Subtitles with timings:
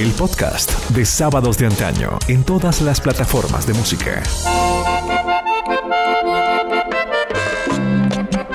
[0.00, 4.22] el podcast de Sábados de Antaño en todas las plataformas de música.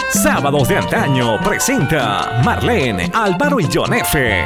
[0.10, 4.44] Sábados de Antaño presenta Marlene, Álvaro y John F.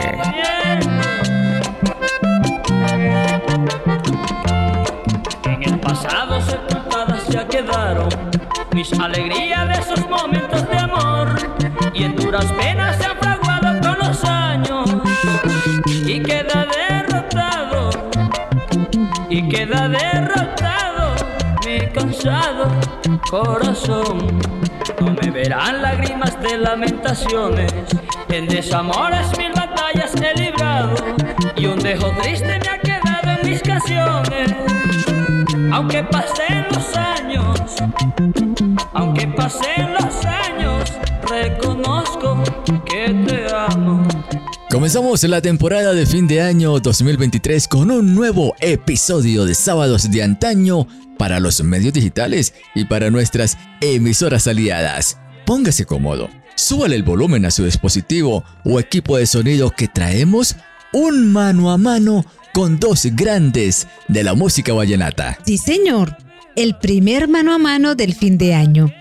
[5.46, 8.10] En el pasado sepultadas ya quedaron
[8.74, 11.30] mis alegrías de esos momentos de amor
[11.94, 14.90] y en duras penas se han fraguado con los años
[16.06, 16.59] y queda derrotado y
[19.50, 21.16] queda derrotado
[21.66, 22.68] mi cansado
[23.30, 24.40] corazón.
[25.02, 27.74] No me verán lágrimas de lamentaciones,
[28.30, 30.96] en desamores mil batallas he librado
[31.56, 34.56] y un dejo triste me ha quedado en mis canciones.
[35.72, 37.60] Aunque pasen los años,
[38.94, 40.92] aunque pasen los años,
[44.90, 50.24] Comenzamos la temporada de fin de año 2023 con un nuevo episodio de Sábados de
[50.24, 55.20] Antaño para los medios digitales y para nuestras emisoras aliadas.
[55.46, 60.56] Póngase cómodo, súbale el volumen a su dispositivo o equipo de sonido que traemos
[60.92, 65.38] un mano a mano con dos grandes de la música vallenata.
[65.46, 66.18] Sí, señor,
[66.56, 68.92] el primer mano a mano del fin de año.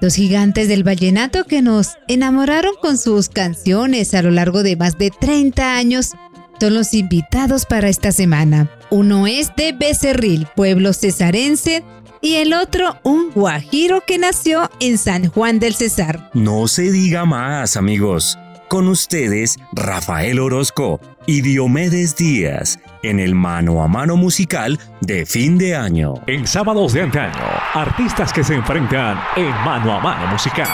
[0.00, 4.96] Dos gigantes del vallenato que nos enamoraron con sus canciones a lo largo de más
[4.96, 6.12] de 30 años
[6.60, 8.70] son los invitados para esta semana.
[8.90, 11.84] Uno es de Becerril, pueblo cesarense,
[12.20, 16.30] y el otro un guajiro que nació en San Juan del Cesar.
[16.34, 18.38] No se diga más, amigos.
[18.68, 25.58] Con ustedes, Rafael Orozco y Diomedes Díaz, en el mano a mano musical de fin
[25.58, 26.14] de año.
[26.26, 30.70] En Sábados de Antaño, artistas que se enfrentan en mano a mano musical.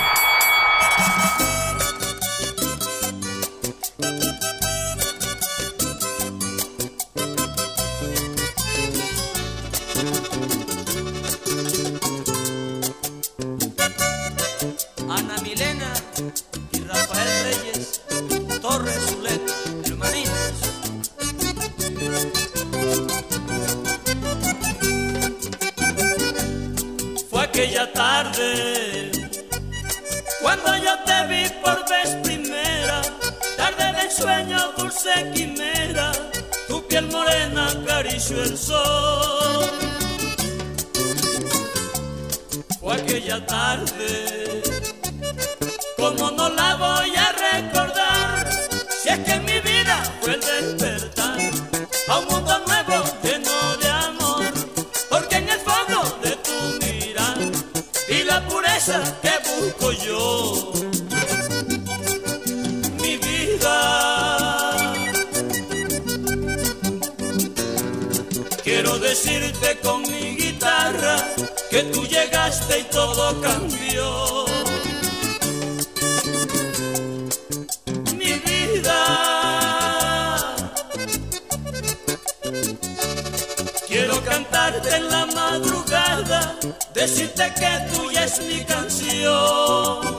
[86.94, 90.18] Decirte que tuya es mi canción.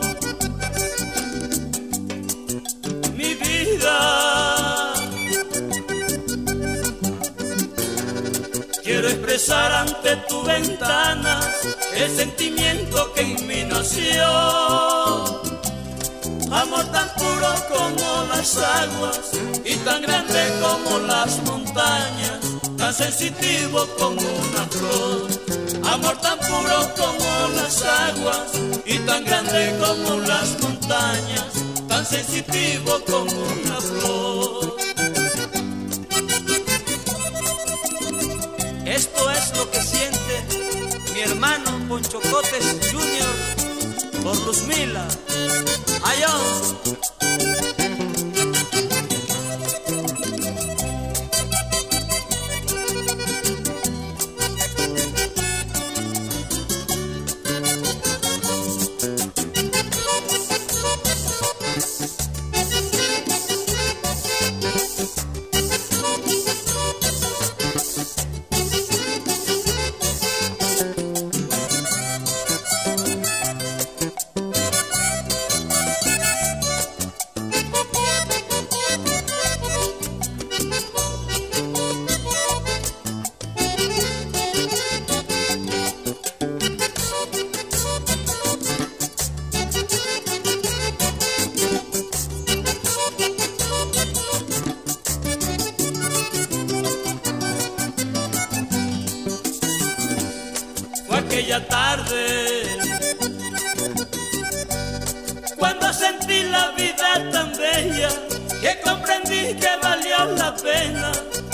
[3.16, 4.94] Mi vida.
[8.84, 11.40] Quiero expresar ante tu ventana
[11.96, 15.46] el sentimiento que en mí nació
[16.52, 19.32] amor tan puro como las aguas
[19.64, 22.40] y tan grande como las montañas,
[22.78, 25.35] tan sensitivo como una flor.
[25.96, 28.52] Amor tan puro como las aguas
[28.86, 31.54] y tan grande como las montañas,
[31.88, 34.76] tan sensitivo como una flor.
[38.86, 40.36] Esto es lo que siente
[41.14, 44.22] mi hermano Poncho Cotes Jr.
[44.22, 45.08] por Luzmila.
[46.04, 46.76] Adiós.
[47.36, 47.75] aquella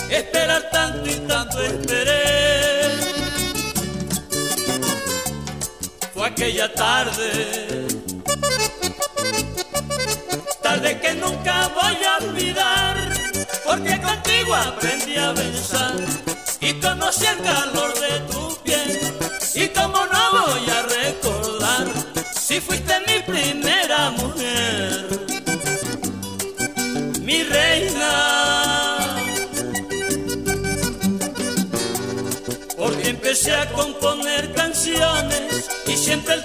[0.09, 2.91] esperar tanto y tanto esperé.
[6.13, 7.87] Fue aquella tarde,
[10.61, 12.95] tarde que nunca voy a olvidar,
[13.65, 15.95] porque contigo aprendí a pensar
[16.59, 18.40] y conocí el calor de tu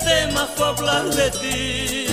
[0.06, 2.06] tema fue hablar de ti.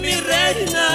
[0.00, 0.88] Mi reina.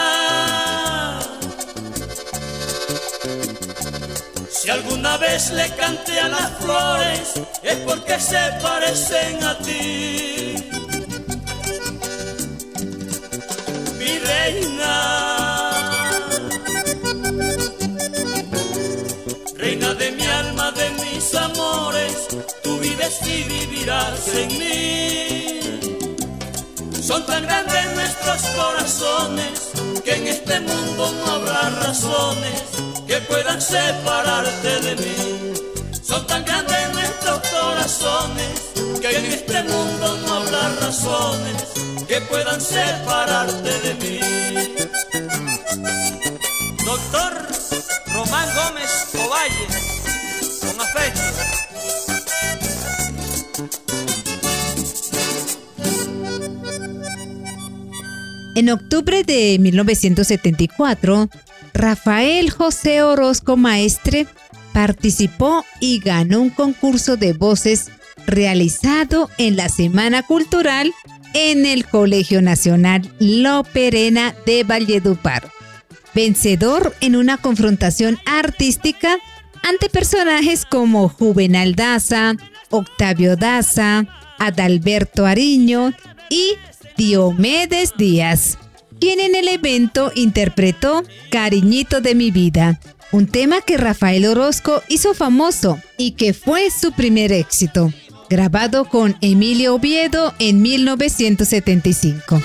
[4.50, 10.56] Si alguna vez le canté a las flores es porque se parecen a ti.
[14.00, 14.94] Mi reina.
[19.56, 22.16] Reina de mi alma, de mis amores,
[23.06, 25.60] y vivirás en mí.
[27.04, 29.72] Son tan grandes nuestros corazones
[30.04, 32.64] que en este mundo no habrá razones
[33.06, 35.54] que puedan separarte de mí.
[36.02, 38.60] Son tan grandes nuestros corazones
[39.00, 41.64] que en este mundo no habrá razones
[42.08, 44.20] que puedan separarte de mí.
[46.84, 47.48] Doctor
[48.08, 49.68] Román Gómez Ovalle,
[50.60, 51.55] con afecto.
[58.56, 61.30] En octubre de 1974,
[61.74, 64.28] Rafael José Orozco Maestre
[64.72, 67.92] participó y ganó un concurso de voces
[68.26, 70.94] realizado en la Semana Cultural
[71.34, 75.52] en el Colegio Nacional Lo Perena de Valledupar.
[76.14, 79.18] Vencedor en una confrontación artística
[79.64, 82.36] ante personajes como Juvenal Daza,
[82.70, 84.06] Octavio Daza,
[84.40, 85.92] Adalberto Ariño
[86.30, 86.54] y
[86.98, 88.58] Diomedes Díaz,
[89.00, 92.80] quien en el evento interpretó Cariñito de mi vida,
[93.12, 97.92] un tema que Rafael Orozco hizo famoso y que fue su primer éxito,
[98.30, 102.42] grabado con Emilio Oviedo en 1975.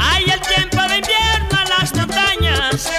[0.00, 2.90] Hay el tiempo de invierno a las montañas,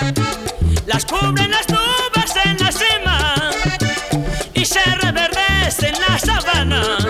[0.86, 3.52] las cubren las nubes en la cima
[4.54, 7.06] y se reverdecen las sabanas,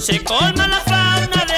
[0.00, 1.57] se colma la fauna de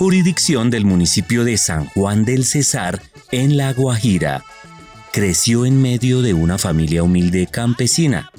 [0.00, 3.02] jurisdicción del municipio de San Juan del Cesar,
[3.32, 4.42] en La Guajira.
[5.12, 8.30] Creció en medio de una familia humilde campesina.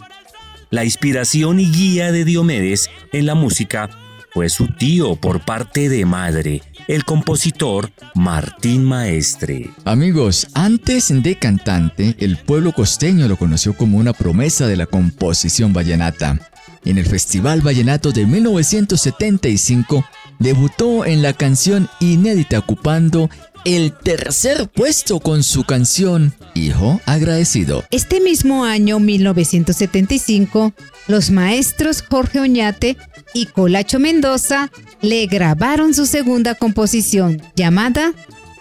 [0.71, 3.91] La inspiración y guía de Diomedes en la música
[4.33, 9.69] fue su tío por parte de madre, el compositor Martín Maestre.
[9.85, 15.73] Amigos, antes de cantante, el pueblo costeño lo conoció como una promesa de la composición
[15.73, 16.39] vallenata.
[16.85, 20.04] En el Festival Vallenato de 1975,
[20.40, 23.30] debutó en la canción inédita ocupando
[23.66, 27.83] el tercer puesto con su canción Hijo Agradecido.
[27.92, 30.73] Este mismo año, 1975,
[31.07, 32.97] los maestros Jorge Oñate
[33.33, 34.71] y Colacho Mendoza
[35.02, 38.14] le grabaron su segunda composición llamada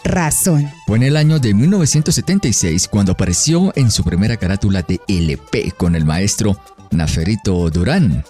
[0.05, 0.71] Razón.
[0.87, 5.95] Fue en el año de 1976 cuando apareció en su primera carátula de LP con
[5.95, 6.59] el maestro
[6.91, 8.25] Naferito Durán.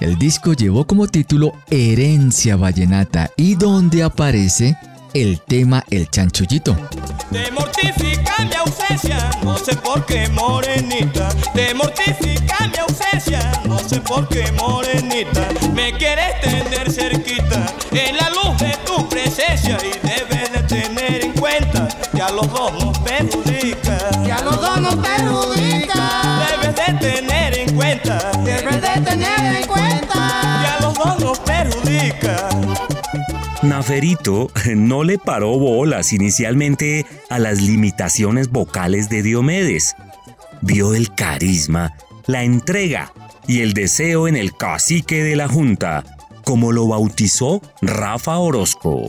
[0.00, 4.76] El disco llevó como título Herencia Vallenata y donde aparece
[5.14, 6.76] el tema El Chanchullito.
[7.32, 11.30] Te mortifica mi ausencia, no sé por qué morenita.
[11.54, 15.48] Te mortifica mi ausencia, no sé por qué morenita.
[15.74, 21.32] Me quieres tener cerquita en la luz de tu presencia y debes de tener en
[21.32, 22.98] cuenta que a los dos nos
[33.86, 39.94] Zaferito no le paró bolas inicialmente a las limitaciones vocales de Diomedes.
[40.60, 41.94] Vio el carisma,
[42.26, 43.12] la entrega
[43.46, 46.02] y el deseo en el cacique de la Junta,
[46.44, 49.08] como lo bautizó Rafa Orozco.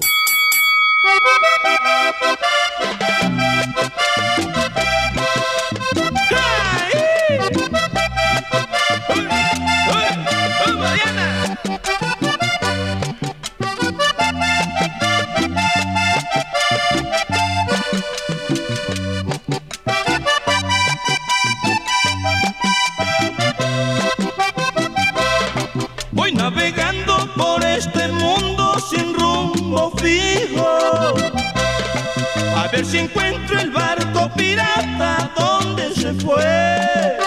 [32.56, 37.18] a ver si encuentro el barco pirata donde se fue.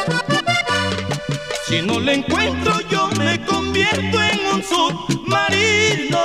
[1.66, 6.20] Si no lo encuentro yo me convierto en un submarino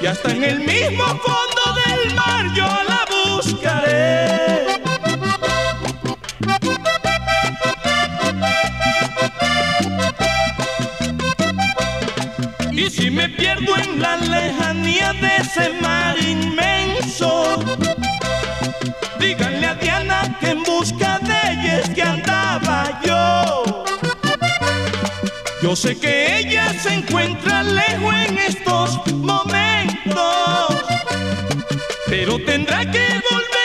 [0.00, 4.26] y hasta en el mismo fondo del mar yo la buscaré.
[12.72, 14.55] Y si me pierdo en la lejanía
[15.80, 17.58] mar inmenso.
[19.18, 23.84] Díganle a Diana que en busca de ella es que andaba yo.
[25.62, 30.84] Yo sé que ella se encuentra lejos en estos momentos,
[32.06, 33.55] pero tendrá que volver.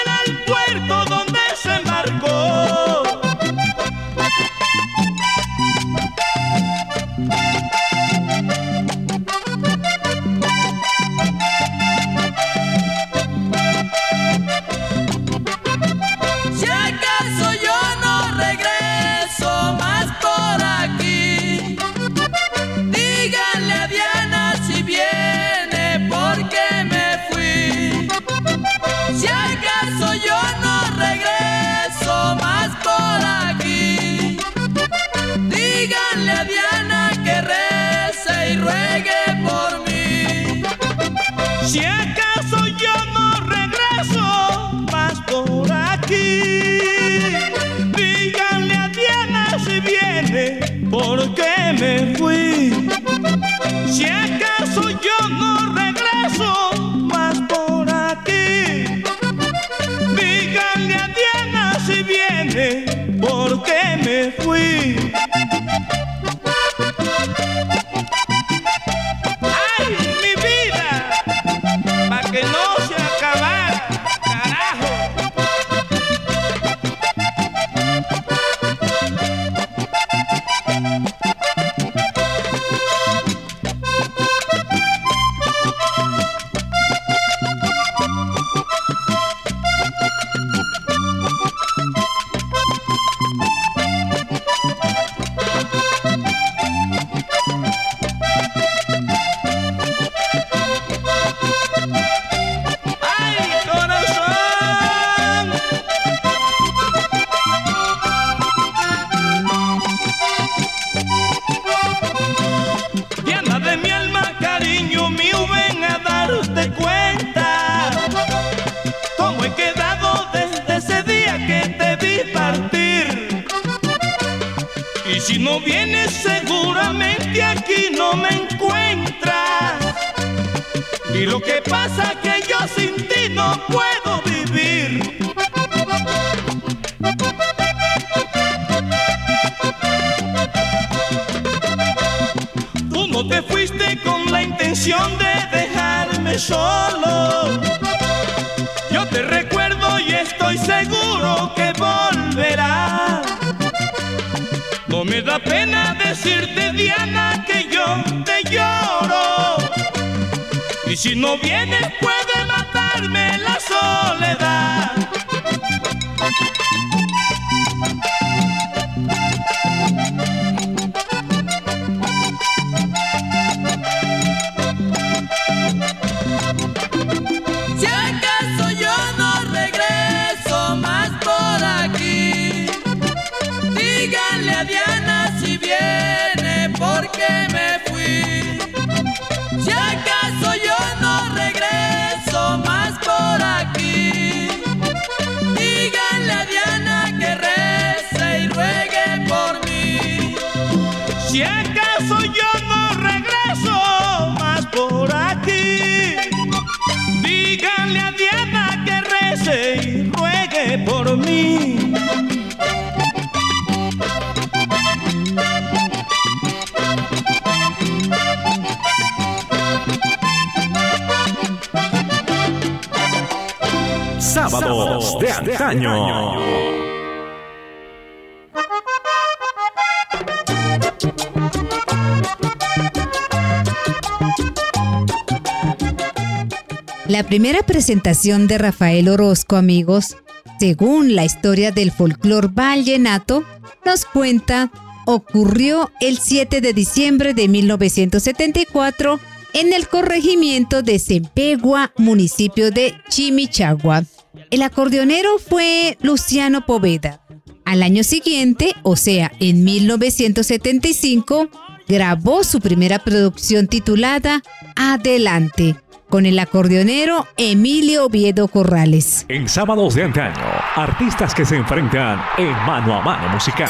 [237.08, 240.18] La primera presentación de Rafael Orozco, amigos,
[240.60, 243.44] según la historia del folclor vallenato,
[243.86, 244.72] nos cuenta,
[245.06, 249.20] ocurrió el 7 de diciembre de 1974
[249.54, 254.06] en el corregimiento de Cempegua, municipio de Chimichagua.
[254.50, 257.22] El acordeonero fue Luciano Poveda.
[257.66, 261.50] Al año siguiente, o sea, en 1975,
[261.88, 264.42] grabó su primera producción titulada
[264.76, 265.76] Adelante,
[266.10, 269.26] con el acordeonero Emilio Oviedo Corrales.
[269.30, 270.44] En sábados de antaño,
[270.76, 273.70] artistas que se enfrentan en mano a mano musical.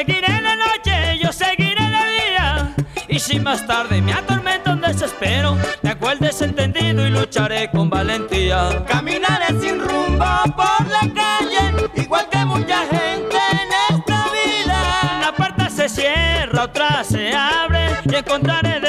[0.00, 2.74] Seguiré de noche, yo seguiré de día.
[3.08, 7.90] Y si más tarde me atormenta un desespero, me hago el desentendido y lucharé con
[7.90, 8.84] valentía.
[8.86, 10.24] Caminaré sin rumbo
[10.56, 15.18] por la calle, igual que mucha gente en esta vida.
[15.18, 18.79] Una puerta se cierra, otra se abre y encontraré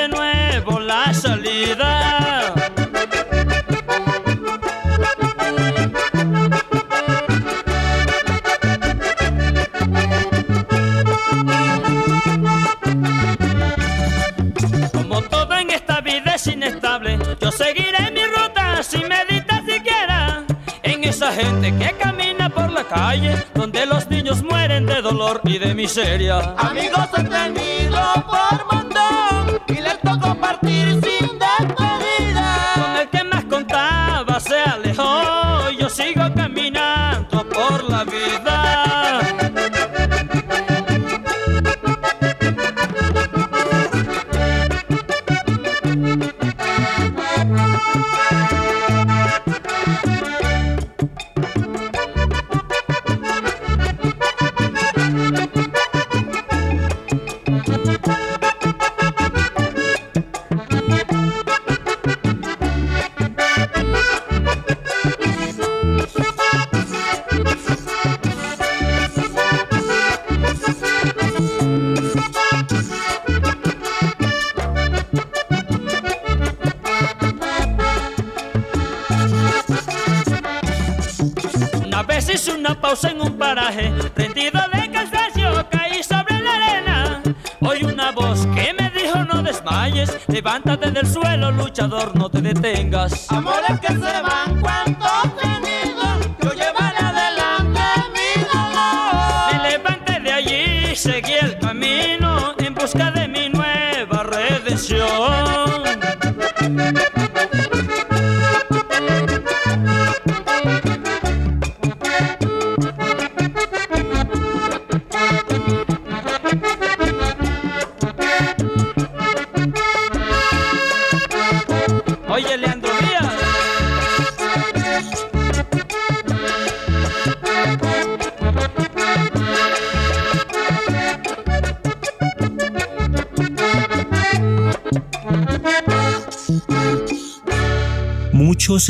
[23.53, 26.55] donde los niños mueren de dolor y de miseria.
[26.57, 28.90] Amigos he tenido por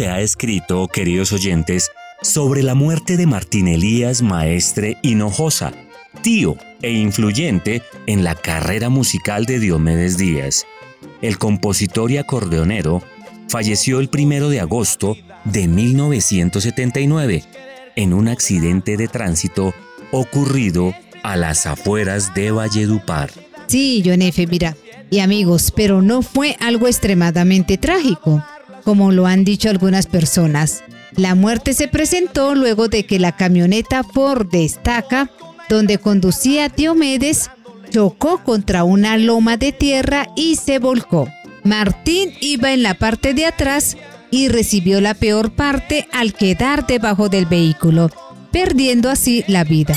[0.02, 1.92] se ha escrito, queridos oyentes,
[2.24, 5.74] sobre la muerte de Martín Elías Maestre Hinojosa,
[6.24, 10.66] tío e influyente en la carrera musical de Diomedes Díaz.
[11.22, 13.04] El compositor y acordeonero
[13.48, 17.44] falleció el primero de agosto de 1979
[17.96, 19.72] en un accidente de tránsito
[20.12, 23.30] ocurrido a las afueras de Valledupar.
[23.68, 24.76] Sí, John F., mira.
[25.12, 28.44] Y amigos, pero no fue algo extremadamente trágico,
[28.84, 30.84] como lo han dicho algunas personas.
[31.16, 35.30] La muerte se presentó luego de que la camioneta Ford Estaca,
[35.70, 37.50] donde conducía Diomedes,
[37.92, 41.28] chocó contra una loma de tierra y se volcó.
[41.64, 43.98] Martín iba en la parte de atrás
[44.32, 48.10] y recibió la peor parte al quedar debajo del vehículo,
[48.52, 49.96] perdiendo así la vida.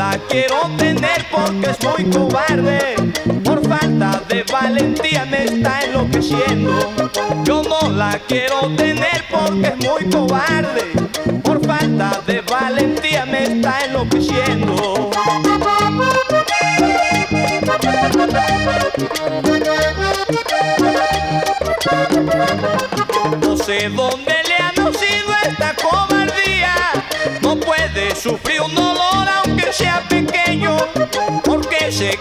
[0.00, 2.96] La quiero tener porque es muy cobarde.
[3.44, 6.72] Por falta de valentía me está enloqueciendo.
[7.44, 10.84] Yo no la quiero tener porque es muy cobarde.
[11.44, 15.10] Por falta de valentía me está enloqueciendo.
[23.42, 26.74] No sé dónde le ha nacido esta cobardía.
[27.42, 28.89] No puede sufrir un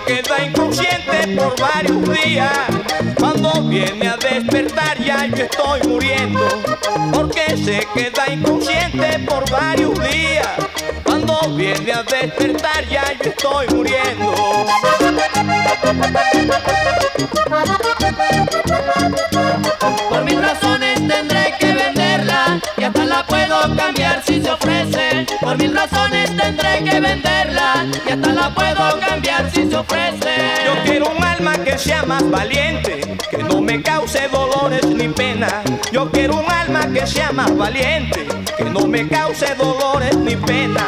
[0.09, 2.51] queda inconsciente por varios días.
[3.19, 6.47] Cuando viene a despertar ya yo estoy muriendo.
[7.13, 10.47] Porque se queda inconsciente por varios días.
[11.03, 14.33] Cuando viene a despertar ya yo estoy muriendo.
[25.49, 30.35] Por mis razones tendré que venderla y hasta la puedo cambiar si se ofrece.
[30.63, 35.63] Yo quiero un alma que sea más valiente, que no me cause dolores ni pena.
[35.91, 38.27] Yo quiero un alma que sea más valiente,
[38.59, 40.85] que no me cause dolores ni pena.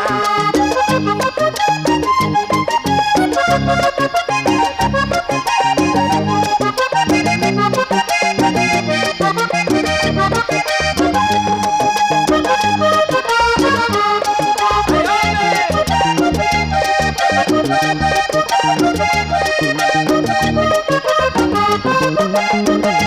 [22.34, 23.01] Ahora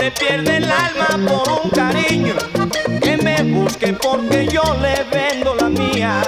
[0.00, 2.34] hombre pierde el alma por un cariño,
[3.02, 6.22] que me busque porque yo le vendo la mía.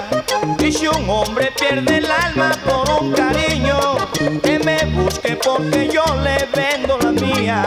[0.58, 3.78] Y si un hombre pierde el alma por un cariño,
[4.42, 7.64] que me busque porque yo le vendo la mía.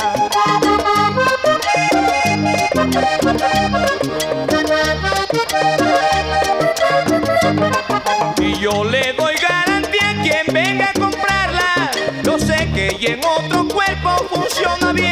[8.37, 11.91] Y yo le doy garantía a quien venga a comprarla.
[12.23, 15.04] Yo sé que y en otro cuerpo funciona bien,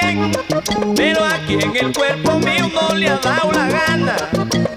[1.83, 4.15] el cuerpo mío no le ha dado la gana.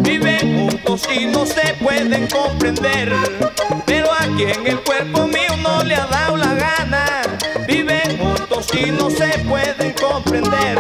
[0.01, 3.12] Viven juntos y no se pueden comprender,
[3.87, 7.23] pero aquí en el cuerpo mío no le ha dado la gana.
[7.69, 10.79] Viven juntos y no se pueden comprender.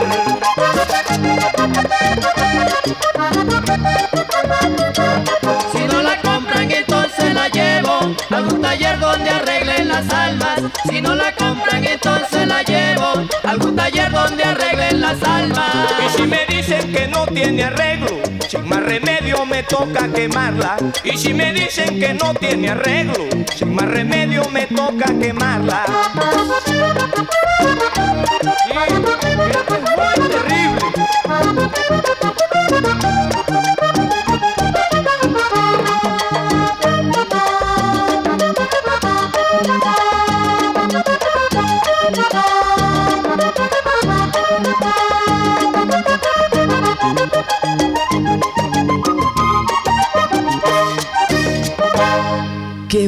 [5.72, 10.60] Si no la compran entonces la llevo a algún taller donde arreglen las almas.
[10.88, 14.65] Si no la compran entonces la llevo a algún taller donde arreglen
[15.08, 18.08] Y si me dicen que no tiene arreglo,
[18.48, 20.76] sin más remedio me toca quemarla.
[21.04, 25.84] Y si me dicen que no tiene arreglo, sin más remedio me toca quemarla.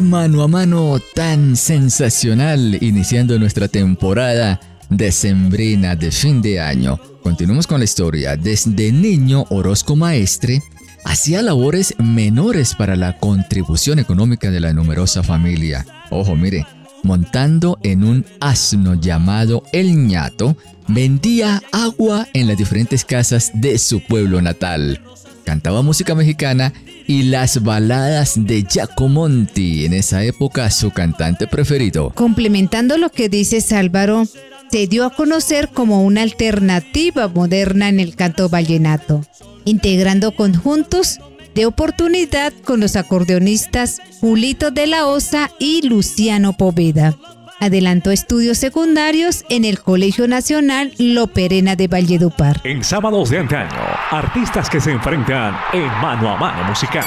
[0.09, 6.99] Mano a mano tan sensacional iniciando nuestra temporada decembrina de fin de año.
[7.23, 8.35] Continuamos con la historia.
[8.35, 10.63] Desde niño, Orozco Maestre
[11.05, 15.85] hacía labores menores para la contribución económica de la numerosa familia.
[16.11, 16.67] Ojo, mire,
[17.03, 20.57] montando en un asno llamado El ñato,
[20.89, 25.03] vendía agua en las diferentes casas de su pueblo natal.
[25.49, 26.75] Cantaba música mexicana
[27.07, 32.11] y las baladas de Giacomonti, en esa época su cantante preferido.
[32.11, 34.25] Complementando lo que dices Álvaro,
[34.71, 39.25] se dio a conocer como una alternativa moderna en el canto vallenato,
[39.65, 41.19] integrando conjuntos
[41.55, 47.17] de oportunidad con los acordeonistas Julito de la Osa y Luciano Poveda.
[47.61, 52.61] Adelantó estudios secundarios en el Colegio Nacional Loperena de Valledupar.
[52.65, 57.05] En sábados de antaño, artistas que se enfrentan en mano a mano musical.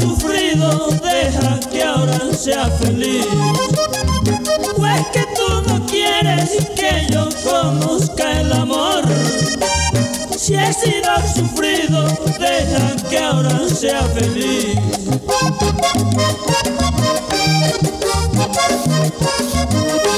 [0.00, 3.26] Sufrido, deja que ahora sea feliz.
[4.76, 9.02] Pues que tú no quieres que yo conozca el amor.
[10.36, 12.06] Si he sido sufrido,
[12.38, 14.78] deja que ahora sea feliz.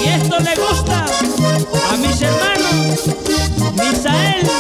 [0.03, 1.05] Y esto le gusta
[1.91, 3.01] a mis hermanos
[3.75, 4.60] Misael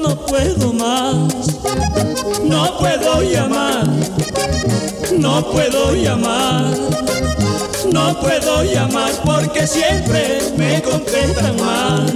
[0.00, 1.60] no puedo más.
[2.42, 3.86] No puedo llamar,
[5.18, 6.74] no puedo llamar.
[7.92, 12.09] No puedo llamar porque siempre me contestan mal.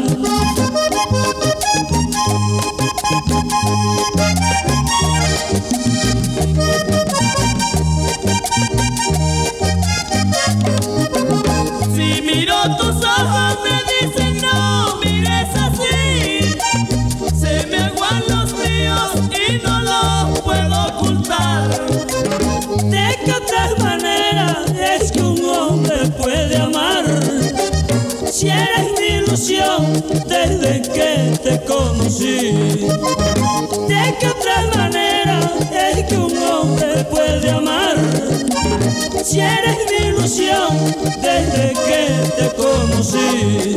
[39.35, 42.03] Si eres mi ilusión desde que
[42.37, 43.77] te conocí.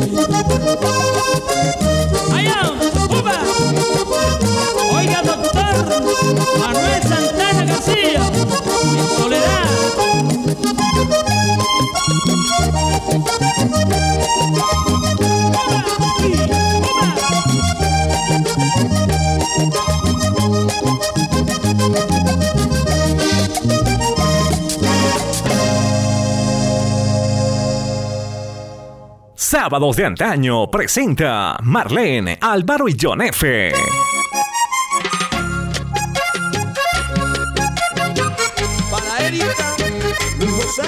[29.68, 33.74] Sábados de antaño presenta Marlene, Álvaro y John F.
[38.90, 39.76] Para Erika,
[40.40, 40.84] Luis José.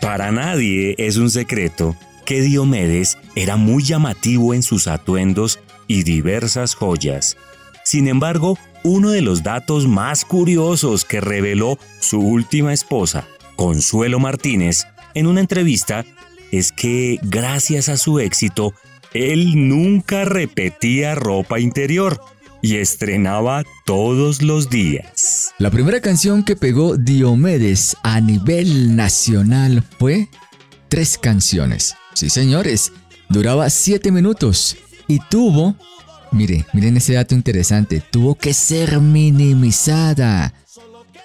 [0.00, 6.74] Para nadie es un secreto que Diomedes era muy llamativo en sus atuendos y diversas
[6.74, 7.36] joyas.
[7.84, 14.84] Sin embargo, uno de los datos más curiosos que reveló su última esposa, Consuelo Martínez,
[15.14, 16.04] en una entrevista,
[16.52, 18.74] es que gracias a su éxito,
[19.12, 22.20] él nunca repetía ropa interior
[22.62, 25.52] y estrenaba todos los días.
[25.58, 30.28] La primera canción que pegó Diomedes a nivel nacional fue
[30.88, 31.96] Tres canciones.
[32.14, 32.92] Sí, señores,
[33.28, 34.76] duraba siete minutos
[35.08, 35.74] y tuvo,
[36.30, 40.54] mire, miren ese dato interesante, tuvo que ser minimizada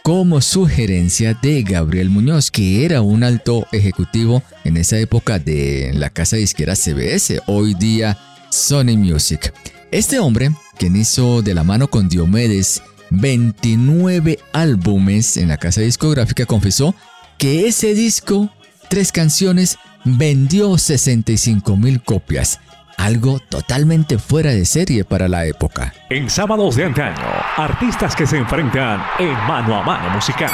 [0.04, 6.10] como sugerencia de Gabriel Muñoz, que era un alto ejecutivo en esa época de la
[6.10, 8.18] casa disquera CBS, hoy día
[8.50, 9.54] Sony Music.
[9.92, 16.46] Este hombre, quien hizo de la mano con Diomedes 29 álbumes en la casa discográfica,
[16.46, 16.96] confesó
[17.38, 18.50] que ese disco,
[18.90, 22.60] tres canciones, vendió 65 mil copias
[22.98, 25.94] algo totalmente fuera de serie para la época.
[26.10, 27.26] En sábados de antaño,
[27.58, 30.52] artistas que se enfrentan en mano a mano musical.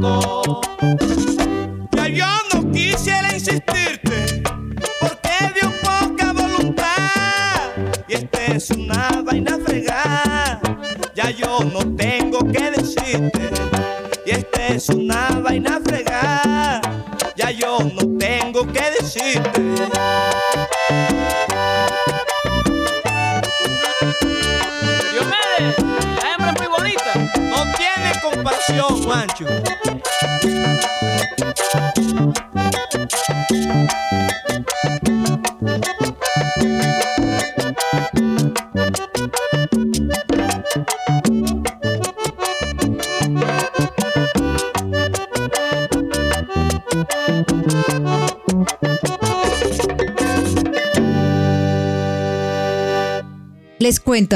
[0.00, 0.97] Go.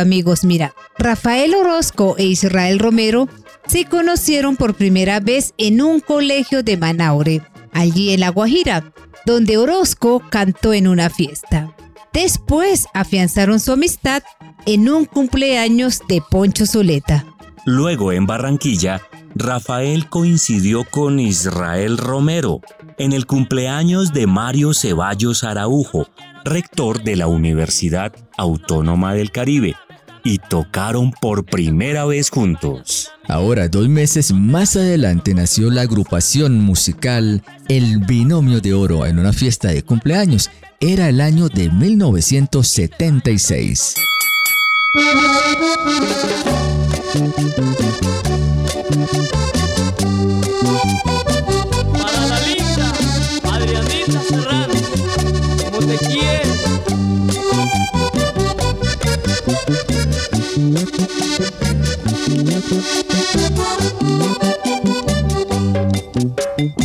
[0.01, 3.29] Amigos, mira, Rafael Orozco e Israel Romero
[3.67, 8.93] se conocieron por primera vez en un colegio de Manaure, allí en La Guajira,
[9.27, 11.75] donde Orozco cantó en una fiesta.
[12.13, 14.23] Después afianzaron su amistad
[14.67, 17.25] en un cumpleaños de Poncho Zuleta.
[17.65, 19.03] Luego en Barranquilla,
[19.35, 22.61] Rafael coincidió con Israel Romero
[22.99, 26.07] en el cumpleaños de Mario Ceballos Araujo,
[26.45, 29.77] rector de la Universidad Autónoma del Caribe,
[30.25, 33.11] y tocaron por primera vez juntos.
[33.29, 39.33] Ahora, dos meses más adelante, nació la agrupación musical El Binomio de Oro en una
[39.33, 40.51] fiesta de cumpleaños.
[40.81, 43.95] Era el año de 1976.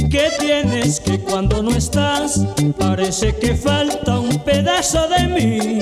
[0.09, 2.41] ¿Qué tienes que cuando no estás
[2.77, 5.79] parece que falta un pedazo de mí?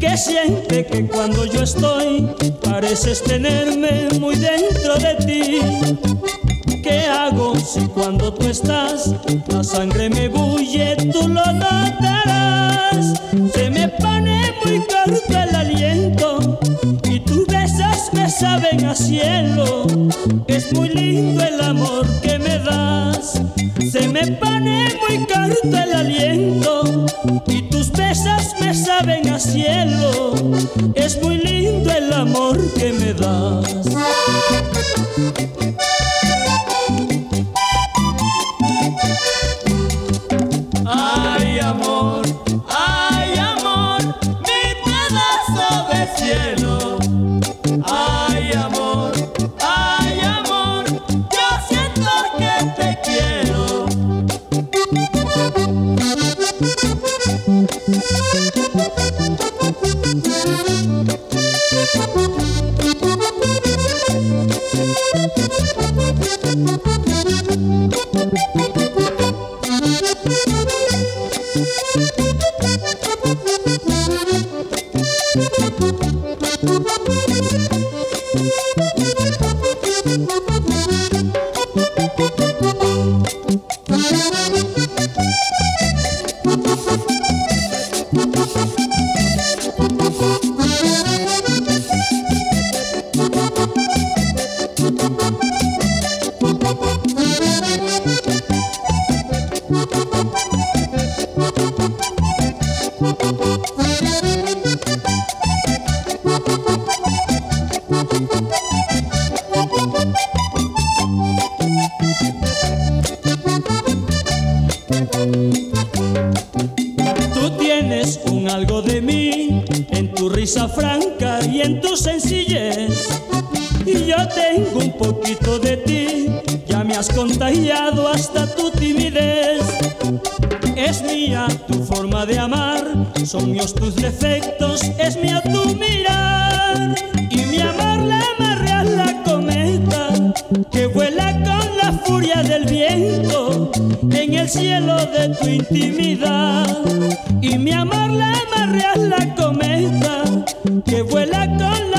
[0.00, 2.28] ¿Qué siente que cuando yo estoy
[2.62, 5.60] pareces tenerme muy dentro de ti?
[6.82, 9.14] ¿Qué hago si cuando tú estás
[9.48, 13.22] la sangre me bulle, tú lo notarás?
[13.54, 13.88] Se me
[15.06, 16.58] el aliento
[17.04, 19.86] y tus besos me saben a cielo.
[20.46, 23.40] Es muy lindo el amor que me das.
[23.90, 27.06] Se me pone muy corto el aliento
[27.46, 30.34] y tus besos me saben a cielo.
[30.94, 33.84] Es muy lindo el amor que me das.
[56.64, 57.13] Tú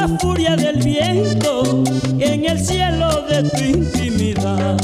[0.07, 1.83] la furia del viento
[2.19, 4.77] en el cielo de tu intimidad.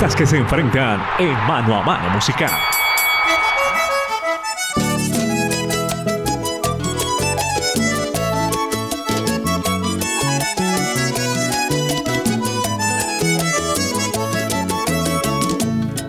[0.00, 2.50] Que se enfrentan en mano a mano musical.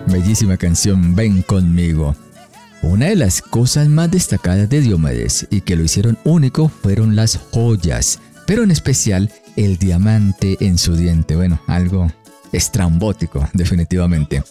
[0.06, 2.16] Bellísima canción Ven conmigo.
[2.80, 7.38] Una de las cosas más destacadas de Diomedes y que lo hicieron único fueron las
[7.52, 11.36] joyas, pero en especial el diamante en su diente.
[11.36, 12.10] Bueno, algo
[12.52, 14.42] estrambótico, definitivamente.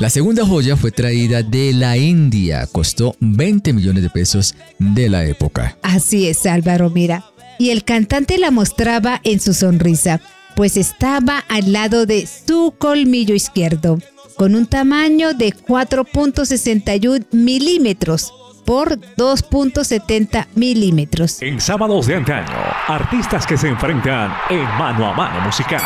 [0.00, 5.26] La segunda joya fue traída de la India, costó 20 millones de pesos de la
[5.26, 5.76] época.
[5.82, 7.24] Así es, Álvaro, mira.
[7.58, 10.22] Y el cantante la mostraba en su sonrisa,
[10.56, 13.98] pues estaba al lado de su colmillo izquierdo,
[14.36, 18.32] con un tamaño de 4.61 milímetros
[18.64, 21.42] por 2.70 milímetros.
[21.42, 22.56] En sábados de antaño,
[22.88, 25.82] artistas que se enfrentan en mano a mano musical.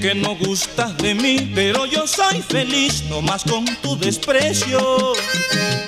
[0.00, 5.14] Que no gustas de mí, pero yo soy feliz, no más con tu desprecio.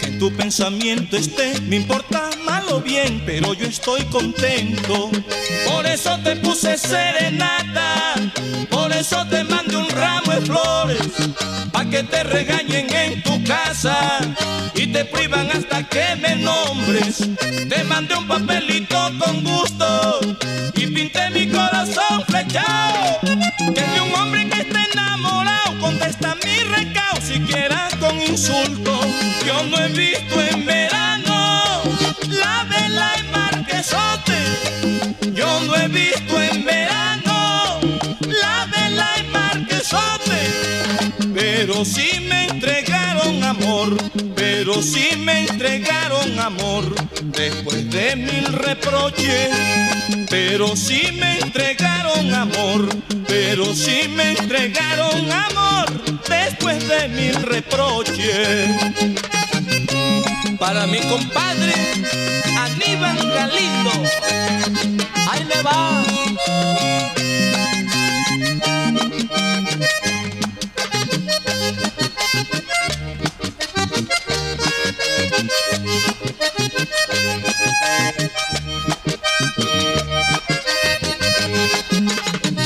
[0.00, 5.10] Que tu pensamiento esté, me importa mal o bien, pero yo estoy contento.
[5.66, 8.14] Por eso te puse serenata,
[8.70, 11.12] por eso te mandé un ramo de flores,
[11.70, 14.20] pa' que te regañen en tu casa
[14.74, 17.18] y te privan hasta que me nombres.
[17.68, 20.20] Te mandé un papelito con gusto
[20.74, 23.05] y pinté mi corazón flechado.
[28.36, 31.82] Yo no he visto en verano
[32.28, 35.32] la vela y marquesote.
[35.32, 37.80] Yo no he visto en verano
[38.20, 40.52] la vela y marquesote.
[41.32, 43.96] Pero sí me entregaron amor,
[44.66, 46.92] pero sí me entregaron amor
[47.22, 49.50] después de mil reproches.
[50.28, 52.88] Pero sí me entregaron amor,
[53.28, 55.86] pero sí me entregaron amor
[56.28, 58.68] después de mil reproches.
[60.58, 61.72] Para mi compadre
[62.58, 63.92] Aníbal Galindo,
[65.30, 66.05] ahí le va.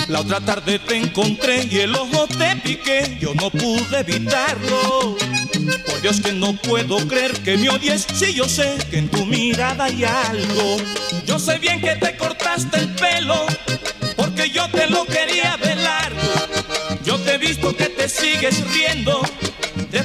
[0.09, 5.17] La otra tarde te encontré y el ojo te piqué, yo no pude evitarlo.
[5.87, 9.25] Por Dios que no puedo creer que me odies, si yo sé que en tu
[9.25, 10.79] mirada hay algo.
[11.27, 13.47] Yo sé bien que te cortaste el pelo,
[14.17, 16.13] porque yo te lo quería velar.
[17.05, 19.23] Yo te he visto que te sigues riendo,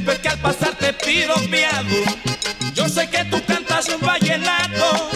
[0.06, 1.96] después que al pasar te piropeado.
[2.76, 5.10] Yo sé que tú cantas un vallenato,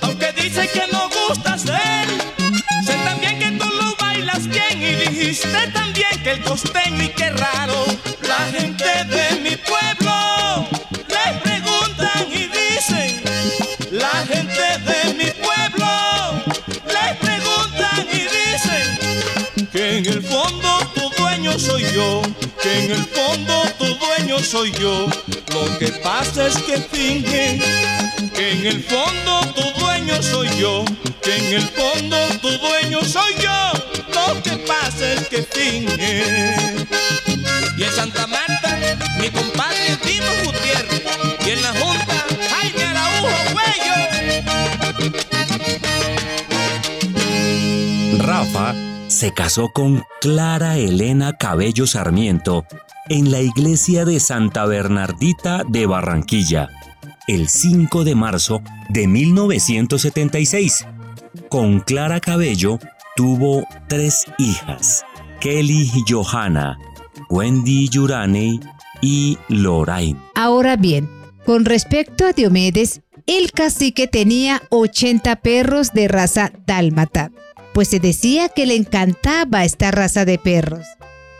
[0.00, 1.78] aunque dice que no gustas de.
[2.84, 7.30] Sé también que tú lo bailas bien y dijiste también que el costeño y qué
[7.30, 7.84] raro.
[8.22, 10.66] La gente de mi pueblo
[11.08, 13.22] le preguntan y dicen,
[13.92, 15.86] la gente de mi pueblo
[16.86, 22.22] le preguntan y dicen que en el fondo tu dueño soy yo,
[22.60, 23.61] que en el fondo
[24.32, 25.06] dueño soy yo.
[25.52, 27.60] Lo que pasa es que fingen
[28.34, 30.84] que en el fondo tu dueño soy yo,
[31.22, 33.72] que en el fondo tu dueño soy yo.
[34.14, 36.88] Lo que pasa es que fingen.
[37.76, 38.78] Y en Santa Marta,
[39.20, 41.02] mi compadre Timo Gutiérrez.
[41.44, 43.94] Y en la Junta, Jaime Araujo Cuello.
[48.24, 48.74] Rafa
[49.08, 52.64] se casó con Clara Elena Cabello Sarmiento
[53.08, 56.68] en la iglesia de Santa Bernardita de Barranquilla
[57.28, 60.86] el 5 de marzo de 1976.
[61.48, 62.78] Con Clara Cabello
[63.16, 65.04] tuvo tres hijas,
[65.40, 66.78] Kelly Johanna,
[67.30, 68.60] Wendy Yuraney
[69.00, 70.20] y Lorraine.
[70.34, 71.08] Ahora bien,
[71.44, 77.30] con respecto a Diomedes, el cacique tenía 80 perros de raza dálmata,
[77.72, 80.86] pues se decía que le encantaba esta raza de perros.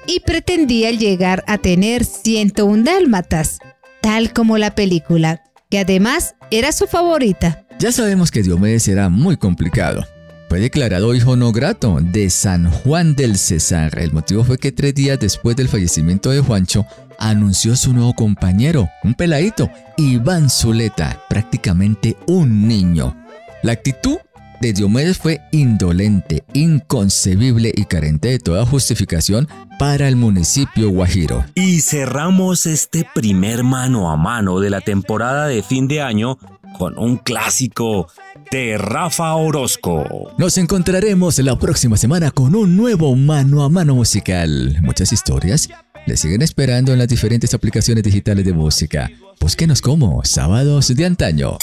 [0.07, 3.59] Y pretendía llegar a tener 101 dálmatas,
[4.01, 7.67] tal como la película, que además era su favorita.
[7.79, 10.07] Ya sabemos que Diomedes era muy complicado.
[10.49, 13.99] Fue declarado hijo no grato de San Juan del Cesar.
[13.99, 16.87] El motivo fue que tres días después del fallecimiento de Juancho,
[17.19, 23.17] anunció su nuevo compañero, un peladito, Iván Zuleta, prácticamente un niño.
[23.63, 24.19] La actitud
[24.61, 29.49] de Diomedes fue indolente, inconcebible y carente de toda justificación
[29.83, 31.45] para el municipio guajiro.
[31.57, 36.39] Y cerramos este primer mano a mano de la temporada de fin de año
[36.79, 38.07] con un clásico
[38.53, 40.31] de Rafa Orozco.
[40.39, 44.79] Nos encontraremos la próxima semana con un nuevo mano a mano musical.
[44.83, 45.69] Muchas historias
[46.07, 49.11] le siguen esperando en las diferentes aplicaciones digitales de música.
[49.41, 51.59] Búsquenos como Sábados de Antaño.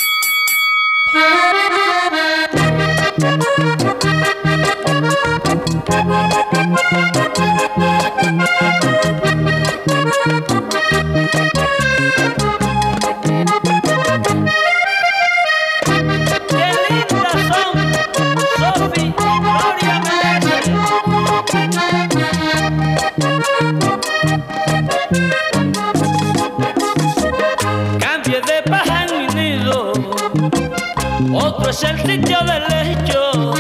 [31.82, 33.54] Es el sitio del lecho,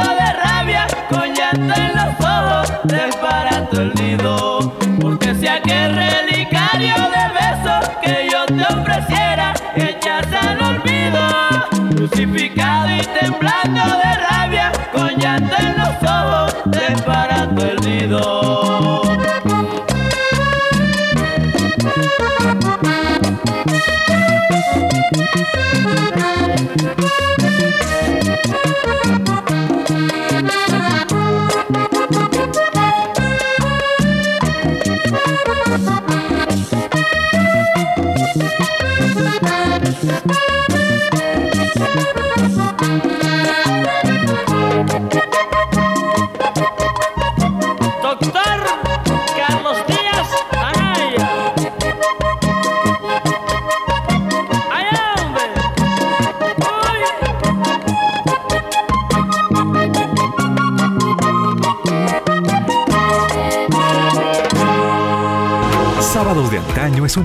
[0.00, 0.49] temblando de